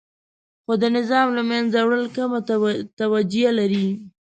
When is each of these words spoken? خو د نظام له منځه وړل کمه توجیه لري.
خو 0.63 0.73
د 0.81 0.83
نظام 0.97 1.27
له 1.37 1.43
منځه 1.51 1.77
وړل 1.83 2.07
کمه 2.15 2.39
توجیه 2.99 3.51
لري. 3.59 3.87